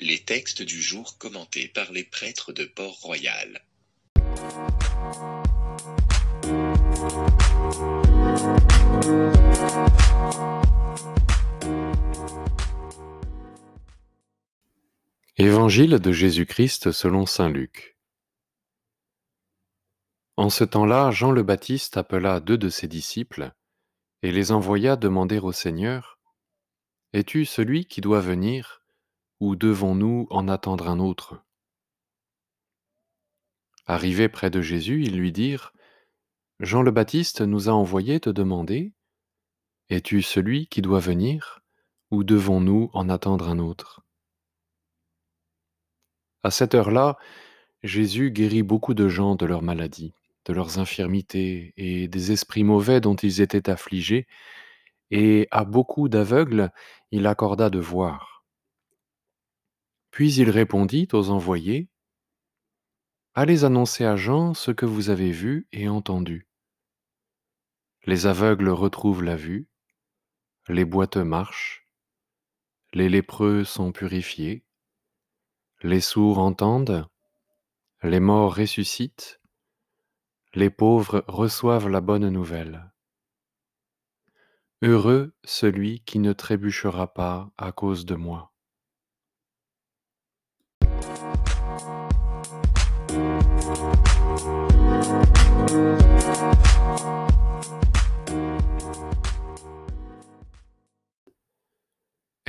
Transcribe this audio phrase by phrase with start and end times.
[0.00, 3.64] Les textes du jour commentés par les prêtres de Port-Royal.
[15.36, 17.96] Évangile de Jésus-Christ selon Saint Luc.
[20.36, 23.50] En ce temps-là, Jean le Baptiste appela deux de ses disciples
[24.22, 26.20] et les envoya demander au Seigneur,
[27.12, 28.77] Es-tu celui qui doit venir,
[29.40, 31.42] ou devons-nous en attendre un autre?
[33.86, 35.72] Arrivés près de Jésus, ils lui dirent,
[36.60, 38.92] Jean le Baptiste nous a envoyé te demander,
[39.90, 41.60] Es-tu celui qui doit venir,
[42.10, 44.02] ou devons-nous en attendre un autre
[46.42, 47.16] À cette heure-là,
[47.82, 50.12] Jésus guérit beaucoup de gens de leurs maladies,
[50.44, 54.26] de leurs infirmités et des esprits mauvais dont ils étaient affligés,
[55.10, 56.70] et à beaucoup d'aveugles
[57.10, 58.37] il accorda de voir.
[60.18, 61.88] Puis il répondit aux envoyés,
[63.34, 66.48] Allez annoncer à Jean ce que vous avez vu et entendu.
[68.04, 69.68] Les aveugles retrouvent la vue,
[70.66, 71.86] les boiteux marchent,
[72.92, 74.64] les lépreux sont purifiés,
[75.84, 77.08] les sourds entendent,
[78.02, 79.40] les morts ressuscitent,
[80.52, 82.92] les pauvres reçoivent la bonne nouvelle.
[84.82, 88.52] Heureux celui qui ne trébuchera pas à cause de moi.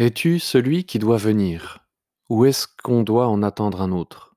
[0.10, 1.86] Es-tu celui qui doit venir?
[2.30, 4.36] Ou est-ce qu'on doit en attendre un autre?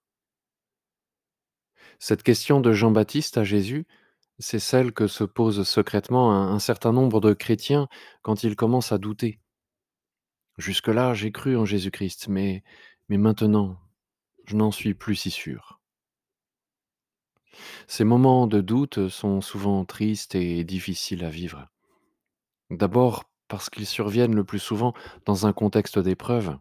[1.98, 3.86] Cette question de Jean-Baptiste à Jésus,
[4.38, 7.88] c'est celle que se pose secrètement un, certain nombre de chrétiens
[8.20, 9.40] quand ils commencent à douter.
[10.58, 12.62] Jusque-là, j'ai cru en Jésus-Christ, mais
[13.08, 13.80] maintenant,
[14.44, 15.80] je n'en suis plus si sûr.
[17.86, 21.66] Ces moments de doute sont souvent tristes et difficiles à vivre.
[22.68, 24.94] D'abord parce qu'ils surviennent le plus souvent
[25.26, 26.56] dans un contexte d'épreuve.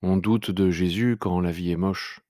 [0.00, 2.20] On doute de Jésus quand la vie est moche.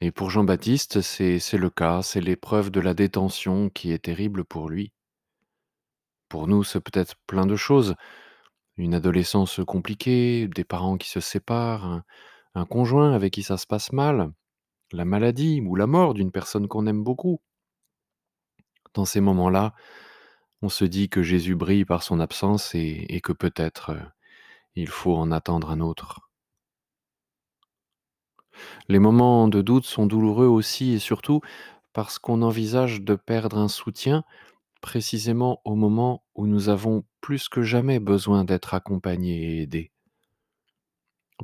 [0.00, 4.68] Et pour Jean-Baptiste, c'est le cas, c'est l'épreuve de la détention qui est terrible pour
[4.68, 4.92] lui.
[6.28, 7.96] Pour nous, c'est peut-être plein de choses.
[8.76, 12.04] Une adolescence compliquée, des parents qui se séparent, un,
[12.54, 14.30] un conjoint avec qui ça se passe mal,
[14.92, 17.40] la maladie ou la mort d'une personne qu'on aime beaucoup.
[18.94, 19.74] Dans ces moments-là,
[20.62, 24.02] on se dit que Jésus brille par son absence et, que peut-être euh,
[24.74, 26.20] il faut en attendre un autre.
[28.88, 31.40] Les moments de doute sont douloureux aussi et surtout
[31.92, 34.24] parce qu'on envisage de perdre un soutien
[34.80, 39.90] précisément au moment où nous avons plus que jamais besoin d'être accompagnés et aidés.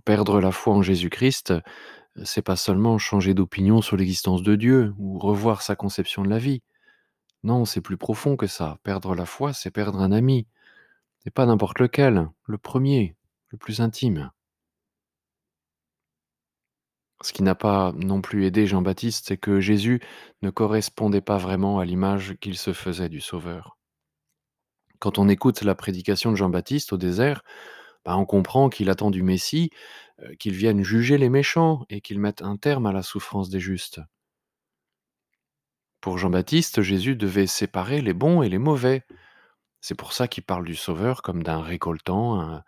[0.05, 1.55] Perdre la foi en Jésus-Christ,
[2.25, 6.39] c'est pas seulement changer d'opinion sur l'existence de Dieu ou revoir sa conception de la
[6.39, 6.63] vie.
[7.45, 8.79] Non, c'est plus profond que ça.
[8.83, 10.47] Perdre la foi, c'est perdre un ami.
[11.27, 13.17] Et pas n'importe lequel, le premier,
[13.49, 14.31] le plus intime.
[17.23, 20.01] Ce qui n'a pas non plus aidé Jean-Baptiste, c'est que Jésus
[20.43, 23.77] ne correspondait pas vraiment à l'image qu'il se faisait du Sauveur.
[24.99, 27.43] Quand on écoute la prédication de Jean-Baptiste au désert,
[28.05, 29.71] bah, on comprend qu'il attend du Messie,
[30.21, 33.61] euh, qu'il vienne juger les méchants et qu'il mette un terme à la souffrance des
[33.61, 34.01] justes.
[36.01, 39.05] Pour Jean-Baptiste, Jésus devait séparer les bons et les mauvais.
[39.81, 42.63] C'est pour ça qu'il parle du Sauveur comme d'un récoltant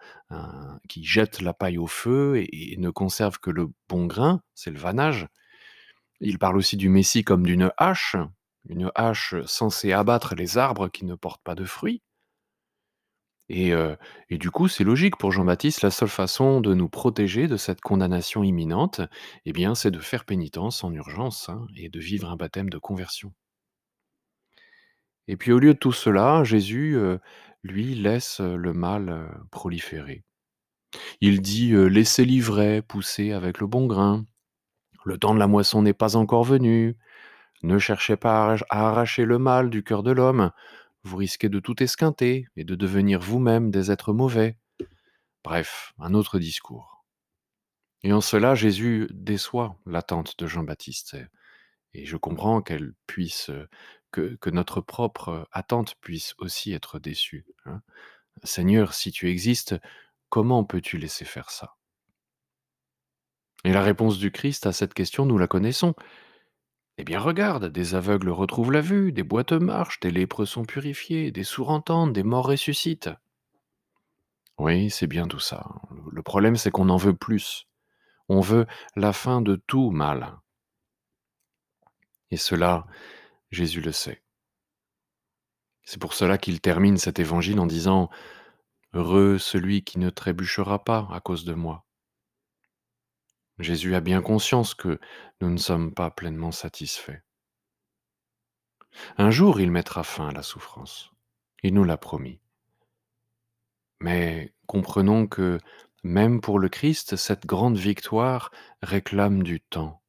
[0.88, 4.78] qui jette la paille au feu et ne conserve que le bon grain, c'est le
[4.78, 5.28] vanage.
[6.20, 8.16] Il parle aussi du Messie comme d'une hache,
[8.68, 12.02] une hache censée abattre les arbres qui ne portent pas de fruits.
[13.50, 13.72] Et,
[14.30, 18.44] du coup, c'est logique pour Jean-Baptiste, la seule façon de nous protéger de cette condamnation
[18.44, 19.00] imminente,
[19.46, 22.78] eh bien, c'est de faire pénitence en urgence hein, et de vivre un baptême de
[22.78, 23.32] conversion.
[25.28, 26.98] Et puis au lieu de tout cela, Jésus,
[27.62, 30.24] lui, laisse le mal proliférer.
[31.20, 34.24] Il dit Laissez l'ivraie pousser avec le bon grain.
[35.04, 36.96] Le temps de la moisson n'est pas encore venu.
[37.62, 40.50] Ne cherchez pas à arracher le mal du cœur de l'homme.
[41.08, 44.58] Vous risquez de tout esquinter et de devenir vous-même des êtres mauvais.
[45.42, 47.02] Bref, un autre discours.
[48.02, 51.16] Et en cela, Jésus déçoit l'attente de Jean-Baptiste.
[51.94, 53.50] Et je comprends qu'elle puisse,
[54.12, 57.46] que, que notre propre attente puisse aussi être déçue.
[57.64, 57.80] hein.
[58.44, 59.76] Seigneur, si tu existes,
[60.28, 61.76] comment peux-tu laisser faire ça?
[63.64, 65.94] Et la réponse du Christ à cette question, nous la connaissons.
[67.00, 71.30] Eh bien regarde, des aveugles retrouvent la vue, des boiteux marchent, des lépreux sont purifiés,
[71.30, 73.08] des sourds entendent, des morts ressuscitent.
[74.58, 75.64] Oui, c'est bien tout ça.
[76.10, 77.66] Le problème, c'est qu'on en veut plus.
[78.28, 78.66] On veut
[78.96, 80.38] la fin de tout mal.
[82.30, 82.86] Et cela,
[83.50, 84.22] Jésus le sait.
[85.84, 88.10] C'est pour cela qu'il termine cet évangile en disant:
[88.92, 91.87] «Heureux celui qui ne trébuchera pas à cause de moi».
[93.58, 95.00] Jésus a bien conscience que
[95.40, 97.20] nous ne sommes pas pleinement satisfaits.
[99.16, 101.12] Un jour, il mettra fin à la souffrance.
[101.62, 102.40] Il nous l'a promis.
[104.00, 105.58] Mais comprenons que,
[106.04, 108.50] même pour le Christ, cette grande victoire
[108.82, 110.02] réclame du temps.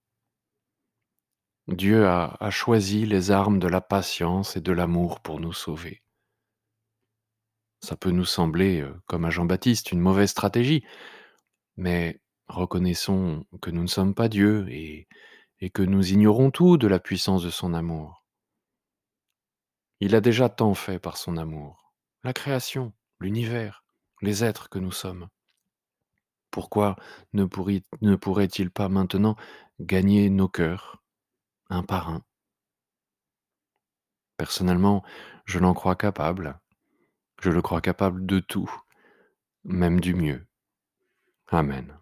[1.68, 6.02] Dieu a, choisi les armes de la patience et de l'amour pour nous sauver.
[7.82, 10.84] Ça peut nous sembler, euh, comme à Jean-Baptiste, une mauvaise stratégie,
[11.78, 12.20] mais
[12.50, 15.08] reconnaissons que nous ne sommes pas Dieu et,
[15.74, 18.26] que nous ignorons tout de la puissance de son amour.
[20.00, 21.94] Il a déjà tant fait par son amour.
[22.24, 23.84] La création, l'univers,
[24.22, 25.28] les êtres que nous sommes.
[26.50, 26.96] Pourquoi
[27.34, 29.36] ne pourrait-il pas maintenant
[29.80, 31.04] gagner nos cœurs,
[31.70, 32.24] un par un?
[34.38, 35.04] Personnellement,
[35.46, 36.60] je l'en crois capable.
[37.42, 38.72] Je le crois capable de tout,
[39.66, 40.48] même du mieux.
[41.48, 42.00] Amen.